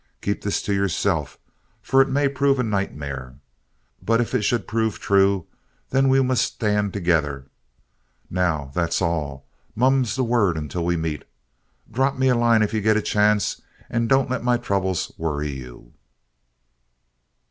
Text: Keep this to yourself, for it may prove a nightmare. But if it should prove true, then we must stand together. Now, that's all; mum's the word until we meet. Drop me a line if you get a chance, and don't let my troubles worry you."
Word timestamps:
Keep 0.23 0.41
this 0.41 0.63
to 0.63 0.73
yourself, 0.73 1.37
for 1.79 2.01
it 2.01 2.09
may 2.09 2.27
prove 2.27 2.57
a 2.57 2.63
nightmare. 2.63 3.35
But 4.01 4.19
if 4.19 4.33
it 4.33 4.41
should 4.41 4.67
prove 4.67 4.97
true, 4.99 5.45
then 5.91 6.09
we 6.09 6.19
must 6.23 6.43
stand 6.55 6.91
together. 6.91 7.45
Now, 8.27 8.71
that's 8.73 8.99
all; 8.99 9.45
mum's 9.75 10.15
the 10.15 10.23
word 10.23 10.57
until 10.57 10.85
we 10.85 10.97
meet. 10.97 11.23
Drop 11.91 12.17
me 12.17 12.29
a 12.29 12.35
line 12.35 12.63
if 12.63 12.73
you 12.73 12.81
get 12.81 12.97
a 12.97 13.01
chance, 13.03 13.61
and 13.91 14.09
don't 14.09 14.27
let 14.31 14.43
my 14.43 14.57
troubles 14.57 15.11
worry 15.19 15.51
you." 15.51 15.93